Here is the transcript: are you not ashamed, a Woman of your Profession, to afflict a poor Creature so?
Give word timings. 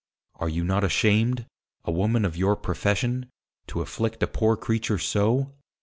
are 0.37 0.49
you 0.49 0.63
not 0.63 0.83
ashamed, 0.83 1.45
a 1.85 1.91
Woman 1.91 2.25
of 2.25 2.35
your 2.35 2.55
Profession, 2.55 3.27
to 3.67 3.81
afflict 3.81 4.23
a 4.23 4.27
poor 4.27 4.57
Creature 4.57 4.97
so? 4.97 5.53